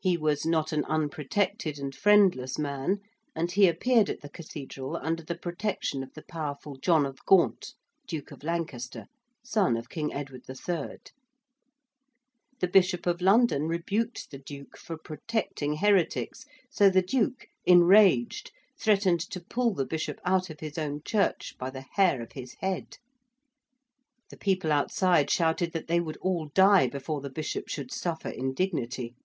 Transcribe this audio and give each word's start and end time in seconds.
He 0.00 0.16
was 0.16 0.46
not 0.46 0.70
an 0.70 0.84
unprotected 0.84 1.76
and 1.76 1.92
friendless 1.92 2.56
man, 2.56 3.00
and 3.34 3.50
he 3.50 3.66
appeared 3.66 4.08
at 4.08 4.20
the 4.20 4.28
Cathedral 4.28 4.96
under 4.96 5.24
the 5.24 5.34
protection 5.34 6.04
of 6.04 6.14
the 6.14 6.22
powerful 6.22 6.76
John 6.76 7.04
of 7.04 7.18
Gaunt, 7.26 7.74
Duke 8.06 8.30
of 8.30 8.44
Lancaster, 8.44 9.06
son 9.44 9.76
of 9.76 9.88
King 9.88 10.12
Edward 10.12 10.42
III. 10.48 10.98
The 12.60 12.68
Bishop 12.72 13.08
of 13.08 13.20
London 13.20 13.66
rebuked 13.66 14.30
the 14.30 14.38
Duke 14.38 14.78
for 14.78 14.96
protecting 14.96 15.78
heretics, 15.78 16.44
so 16.70 16.88
the 16.88 17.02
Duke, 17.02 17.48
enraged, 17.66 18.52
threatened 18.78 19.20
to 19.30 19.40
pull 19.40 19.74
the 19.74 19.84
Bishop 19.84 20.20
out 20.24 20.48
of 20.48 20.60
his 20.60 20.78
own 20.78 21.02
church 21.04 21.56
by 21.58 21.70
the 21.70 21.84
hair 21.94 22.22
of 22.22 22.30
his 22.34 22.54
head. 22.60 22.98
The 24.30 24.36
people 24.38 24.70
outside 24.70 25.28
shouted 25.28 25.72
that 25.72 25.88
they 25.88 25.98
would 25.98 26.18
all 26.18 26.50
die 26.54 26.86
before 26.86 27.20
the 27.20 27.28
Bishop 27.30 27.66
should 27.66 27.90
suffer 27.90 28.28
indignity. 28.28 29.16